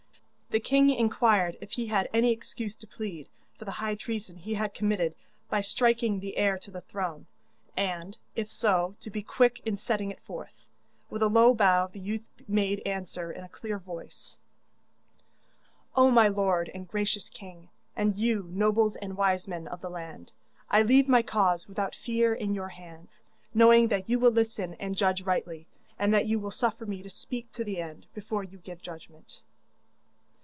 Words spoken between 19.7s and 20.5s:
the land,